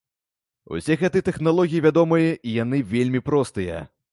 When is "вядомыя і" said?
1.87-2.57